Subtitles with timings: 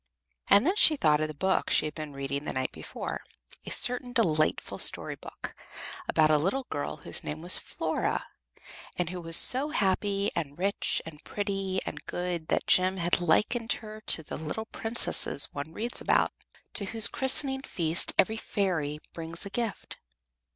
[0.49, 3.21] And then she thought of the book she had been reading the night before
[3.67, 5.53] a certain delightful story book,
[6.09, 8.25] about a little girl whose name was Flora,
[8.97, 13.73] and who was so happy and rich and pretty and good that Jem had likened
[13.73, 16.31] her to the little princesses one reads about,
[16.73, 19.97] to whose christening feast every fairy brings a gift.